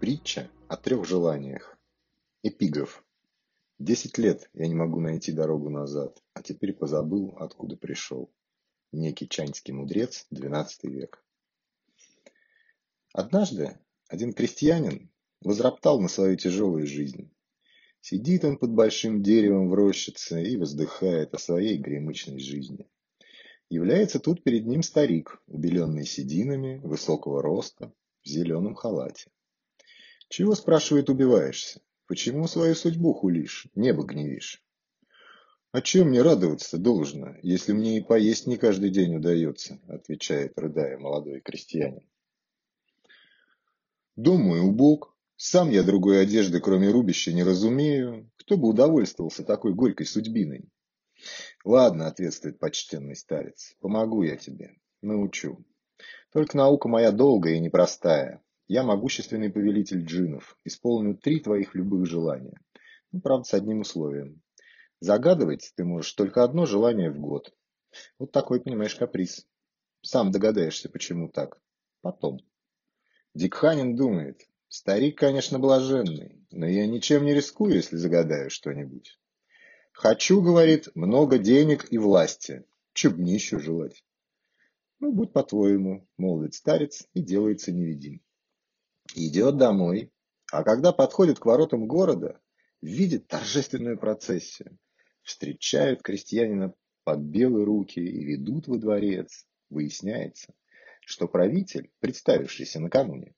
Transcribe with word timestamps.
Притча 0.00 0.48
о 0.68 0.76
трех 0.76 1.04
желаниях. 1.04 1.76
Эпиграф. 2.44 3.04
Десять 3.80 4.16
лет 4.16 4.48
я 4.54 4.68
не 4.68 4.74
могу 4.76 5.00
найти 5.00 5.32
дорогу 5.32 5.70
назад, 5.70 6.22
а 6.34 6.42
теперь 6.42 6.72
позабыл, 6.72 7.34
откуда 7.36 7.76
пришел. 7.76 8.30
Некий 8.92 9.28
чаньский 9.28 9.72
мудрец, 9.72 10.28
XII 10.32 10.68
век. 10.84 11.24
Однажды 13.12 13.76
один 14.06 14.34
крестьянин 14.34 15.10
возроптал 15.40 16.00
на 16.00 16.06
свою 16.06 16.36
тяжелую 16.36 16.86
жизнь. 16.86 17.32
Сидит 18.00 18.44
он 18.44 18.56
под 18.56 18.70
большим 18.70 19.20
деревом 19.20 19.68
в 19.68 19.74
рощице 19.74 20.44
и 20.44 20.56
воздыхает 20.56 21.34
о 21.34 21.38
своей 21.38 21.76
гремычной 21.76 22.38
жизни. 22.38 22.88
Является 23.68 24.20
тут 24.20 24.44
перед 24.44 24.64
ним 24.64 24.84
старик, 24.84 25.42
убеленный 25.48 26.06
сединами, 26.06 26.78
высокого 26.84 27.42
роста, 27.42 27.92
в 28.22 28.28
зеленом 28.28 28.76
халате. 28.76 29.28
Чего, 30.28 30.54
спрашивает, 30.54 31.10
убиваешься? 31.10 31.80
Почему 32.06 32.46
свою 32.48 32.74
судьбу 32.74 33.12
хулишь, 33.12 33.66
небо 33.74 34.04
гневишь? 34.04 34.62
«А 35.70 35.82
чем 35.82 36.08
мне 36.08 36.22
радоваться 36.22 36.78
должно, 36.78 37.36
если 37.42 37.72
мне 37.72 37.98
и 37.98 38.02
поесть 38.02 38.46
не 38.46 38.56
каждый 38.56 38.88
день 38.88 39.16
удается?» 39.16 39.78
отвечает, 39.86 40.58
рыдая, 40.58 40.96
молодой 40.96 41.40
крестьянин. 41.40 42.08
«Думаю, 44.16 44.64
убог. 44.64 45.14
Сам 45.36 45.68
я 45.68 45.82
другой 45.82 46.22
одежды, 46.22 46.58
кроме 46.60 46.90
рубища, 46.90 47.34
не 47.34 47.42
разумею. 47.44 48.30
Кто 48.38 48.56
бы 48.56 48.68
удовольствовался 48.68 49.44
такой 49.44 49.74
горькой 49.74 50.06
судьбиной?» 50.06 50.70
«Ладно»,— 51.66 52.06
ответствует 52.08 52.58
почтенный 52.58 53.14
старец,— 53.14 53.76
«помогу 53.80 54.22
я 54.22 54.36
тебе, 54.36 54.78
научу. 55.02 55.62
Только 56.32 56.56
наука 56.56 56.88
моя 56.88 57.12
долгая 57.12 57.54
и 57.54 57.60
непростая. 57.60 58.42
Я 58.68 58.82
могущественный 58.82 59.50
повелитель 59.50 60.04
джинов, 60.04 60.54
исполню 60.62 61.16
три 61.16 61.40
твоих 61.40 61.74
любых 61.74 62.04
желания. 62.04 62.60
Ну, 63.12 63.22
правда, 63.22 63.48
с 63.48 63.54
одним 63.54 63.80
условием. 63.80 64.42
Загадывать 65.00 65.72
ты 65.74 65.84
можешь 65.84 66.12
только 66.12 66.44
одно 66.44 66.66
желание 66.66 67.10
в 67.10 67.18
год. 67.18 67.54
Вот 68.18 68.30
такой, 68.30 68.60
понимаешь, 68.60 68.94
каприз. 68.94 69.46
Сам 70.02 70.30
догадаешься, 70.30 70.90
почему 70.90 71.30
так. 71.30 71.58
Потом. 72.02 72.40
Дикханин 73.32 73.96
думает, 73.96 74.46
старик, 74.68 75.16
конечно, 75.18 75.58
блаженный, 75.58 76.46
но 76.50 76.66
я 76.66 76.86
ничем 76.86 77.24
не 77.24 77.32
рискую, 77.32 77.72
если 77.72 77.96
загадаю 77.96 78.50
что-нибудь. 78.50 79.18
Хочу, 79.92 80.42
говорит, 80.42 80.94
много 80.94 81.38
денег 81.38 81.90
и 81.90 81.96
власти. 81.96 82.66
Чубнищу 82.92 83.60
желать. 83.60 84.04
Ну, 85.00 85.10
будь 85.10 85.32
по-твоему, 85.32 86.06
молвит 86.18 86.52
старец 86.52 87.06
и 87.14 87.22
делается 87.22 87.72
невидим 87.72 88.20
идет 89.14 89.56
домой, 89.56 90.12
а 90.50 90.62
когда 90.62 90.92
подходит 90.92 91.38
к 91.38 91.46
воротам 91.46 91.86
города, 91.86 92.40
видит 92.80 93.28
торжественную 93.28 93.98
процессию. 93.98 94.78
Встречают 95.22 96.02
крестьянина 96.02 96.74
под 97.04 97.20
белые 97.20 97.64
руки 97.64 98.00
и 98.00 98.24
ведут 98.24 98.66
во 98.68 98.78
дворец. 98.78 99.46
Выясняется, 99.68 100.54
что 101.04 101.28
правитель, 101.28 101.90
представившийся 102.00 102.80
накануне, 102.80 103.34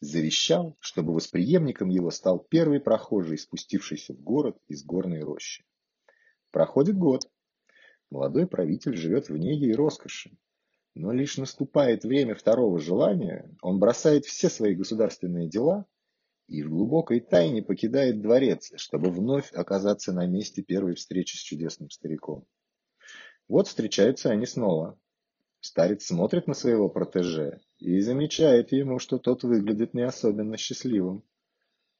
завещал, 0.00 0.76
чтобы 0.80 1.14
восприемником 1.14 1.88
его 1.88 2.10
стал 2.10 2.38
первый 2.38 2.80
прохожий, 2.80 3.38
спустившийся 3.38 4.14
в 4.14 4.20
город 4.20 4.58
из 4.68 4.84
горной 4.84 5.22
рощи. 5.22 5.64
Проходит 6.50 6.96
год. 6.96 7.30
Молодой 8.10 8.46
правитель 8.46 8.96
живет 8.96 9.28
в 9.28 9.36
неге 9.36 9.70
и 9.70 9.74
роскоши. 9.74 10.36
Но 10.94 11.10
лишь 11.12 11.38
наступает 11.38 12.04
время 12.04 12.34
второго 12.34 12.78
желания, 12.78 13.48
он 13.62 13.78
бросает 13.78 14.26
все 14.26 14.50
свои 14.50 14.74
государственные 14.74 15.48
дела 15.48 15.86
и 16.48 16.62
в 16.62 16.68
глубокой 16.68 17.20
тайне 17.20 17.62
покидает 17.62 18.20
дворец, 18.20 18.72
чтобы 18.76 19.10
вновь 19.10 19.50
оказаться 19.52 20.12
на 20.12 20.26
месте 20.26 20.62
первой 20.62 20.94
встречи 20.94 21.36
с 21.36 21.40
чудесным 21.40 21.88
стариком. 21.88 22.46
Вот 23.48 23.68
встречаются 23.68 24.30
они 24.30 24.44
снова. 24.44 24.98
Старец 25.60 26.06
смотрит 26.06 26.46
на 26.46 26.54
своего 26.54 26.88
протеже 26.88 27.60
и 27.78 28.00
замечает 28.00 28.72
ему, 28.72 28.98
что 28.98 29.18
тот 29.18 29.44
выглядит 29.44 29.94
не 29.94 30.02
особенно 30.02 30.56
счастливым. 30.56 31.22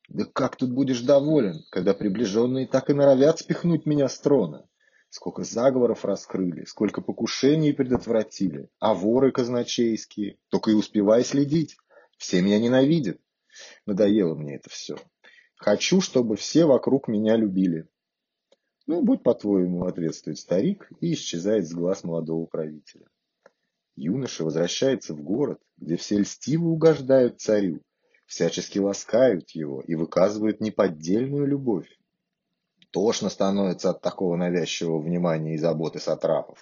«Да 0.09 0.25
как 0.25 0.57
тут 0.57 0.73
будешь 0.73 1.01
доволен, 1.01 1.65
когда 1.71 1.95
приближенные 1.95 2.67
так 2.67 2.91
и 2.91 2.93
норовят 2.93 3.39
спихнуть 3.39 3.87
меня 3.87 4.09
с 4.09 4.19
трона?» 4.19 4.69
Сколько 5.13 5.45
заговоров 5.45 6.07
раскрыли, 6.07 6.65
сколько 6.65 7.03
покушений 7.03 7.75
предотвратили, 7.75 8.71
а 8.79 8.95
воры 8.95 9.31
казначейские, 9.31 10.39
только 10.49 10.71
и 10.71 10.75
успевай 10.75 11.23
следить. 11.23 11.77
Все 12.17 12.41
меня 12.41 12.59
ненавидят. 12.59 13.21
Надоело 13.85 14.35
мне 14.35 14.57
это 14.57 14.71
все. 14.71 14.97
Хочу, 15.57 16.01
чтобы 16.01 16.37
все 16.37 16.65
вокруг 16.65 17.09
меня 17.09 17.37
любили. 17.37 17.87
Ну, 18.87 19.03
будь 19.03 19.23
по-твоему, 19.23 19.85
ответствует 19.85 20.39
старик 20.39 20.91
и 21.03 21.13
исчезает 21.13 21.69
с 21.69 21.75
глаз 21.75 22.05
молодого 22.05 22.47
правителя. 22.47 23.05
Юноша 23.95 24.45
возвращается 24.45 25.13
в 25.13 25.21
город, 25.21 25.61
где 25.77 25.99
все 25.99 26.21
льстиво 26.21 26.69
угождают 26.69 27.39
царю, 27.39 27.83
всячески 28.25 28.79
ласкают 28.79 29.51
его 29.51 29.83
и 29.83 29.95
выказывают 29.95 30.63
неподдельную 30.63 31.47
любовь. 31.47 31.99
Тошно 32.93 33.31
становится 33.31 33.91
от 33.91 34.03
такого 34.03 34.37
навязчивого 34.37 35.01
внимания 35.01 35.55
и 35.55 35.59
заботы 35.59 35.99
сатрапов. 35.99 36.59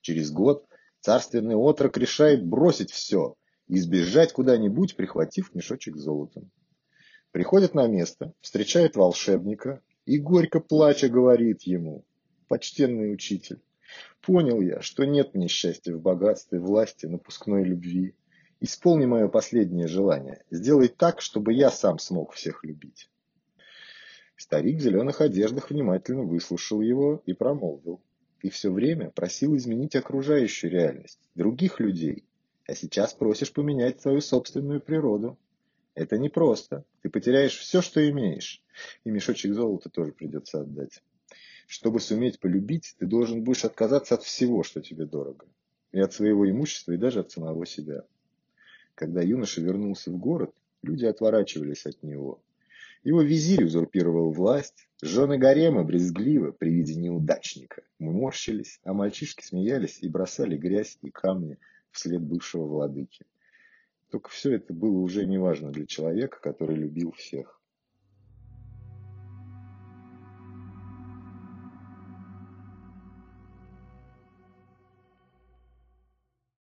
Через 0.00 0.32
год 0.32 0.66
царственный 1.00 1.54
отрок 1.54 1.96
решает 1.98 2.44
бросить 2.44 2.90
все 2.90 3.36
и 3.68 3.78
сбежать 3.78 4.32
куда-нибудь, 4.32 4.96
прихватив 4.96 5.54
мешочек 5.54 5.96
с 5.96 6.00
золотом. 6.00 6.50
Приходит 7.30 7.74
на 7.74 7.86
место, 7.86 8.32
встречает 8.40 8.96
волшебника 8.96 9.80
и, 10.04 10.18
горько 10.18 10.58
плача, 10.58 11.08
говорит 11.08 11.62
ему, 11.62 12.04
«Почтенный 12.48 13.14
учитель, 13.14 13.62
понял 14.20 14.60
я, 14.60 14.82
что 14.82 15.04
нет 15.04 15.32
мне 15.32 15.46
счастья 15.46 15.94
в 15.94 16.00
богатстве, 16.00 16.58
власти, 16.58 17.06
напускной 17.06 17.62
любви. 17.62 18.16
Исполни 18.58 19.06
мое 19.06 19.28
последнее 19.28 19.86
желание, 19.86 20.44
сделай 20.50 20.88
так, 20.88 21.20
чтобы 21.20 21.52
я 21.52 21.70
сам 21.70 22.00
смог 22.00 22.32
всех 22.32 22.64
любить». 22.64 23.11
Старик 24.42 24.78
в 24.78 24.80
зеленых 24.80 25.20
одеждах 25.20 25.70
внимательно 25.70 26.24
выслушал 26.24 26.80
его 26.80 27.22
и 27.26 27.32
промолвил. 27.32 28.02
Ты 28.40 28.50
все 28.50 28.72
время 28.72 29.10
просил 29.10 29.56
изменить 29.56 29.94
окружающую 29.94 30.68
реальность, 30.68 31.20
других 31.36 31.78
людей, 31.78 32.24
а 32.66 32.74
сейчас 32.74 33.14
просишь 33.14 33.52
поменять 33.52 34.00
свою 34.00 34.20
собственную 34.20 34.80
природу. 34.80 35.38
Это 35.94 36.18
непросто. 36.18 36.84
Ты 37.02 37.08
потеряешь 37.08 37.56
все, 37.56 37.82
что 37.82 38.04
имеешь. 38.10 38.64
И 39.04 39.12
мешочек 39.12 39.54
золота 39.54 39.90
тоже 39.90 40.10
придется 40.10 40.62
отдать. 40.62 41.04
Чтобы 41.68 42.00
суметь 42.00 42.40
полюбить, 42.40 42.96
ты 42.98 43.06
должен 43.06 43.44
будешь 43.44 43.64
отказаться 43.64 44.16
от 44.16 44.24
всего, 44.24 44.64
что 44.64 44.80
тебе 44.80 45.06
дорого. 45.06 45.46
И 45.92 46.00
от 46.00 46.12
своего 46.14 46.50
имущества, 46.50 46.90
и 46.90 46.96
даже 46.96 47.20
от 47.20 47.30
самого 47.30 47.64
себя. 47.64 48.02
Когда 48.96 49.22
юноша 49.22 49.60
вернулся 49.60 50.10
в 50.10 50.18
город, 50.18 50.52
люди 50.82 51.04
отворачивались 51.04 51.86
от 51.86 52.02
него. 52.02 52.42
Его 53.04 53.22
визирь 53.22 53.64
узурпировал 53.64 54.30
власть, 54.30 54.88
жены 55.02 55.36
гарема 55.36 55.82
брезгливо 55.82 56.52
при 56.52 56.70
виде 56.70 56.94
неудачника 56.94 57.82
морщились, 57.98 58.78
а 58.84 58.92
мальчишки 58.92 59.44
смеялись 59.44 59.98
и 60.02 60.08
бросали 60.08 60.56
грязь 60.56 60.98
и 61.02 61.10
камни 61.10 61.58
вслед 61.90 62.22
бывшего 62.22 62.64
владыки. 62.64 63.26
Только 64.10 64.30
все 64.30 64.52
это 64.54 64.72
было 64.72 64.98
уже 64.98 65.26
неважно 65.26 65.70
для 65.72 65.86
человека, 65.86 66.38
который 66.40 66.76
любил 66.76 67.12
всех. 67.12 67.60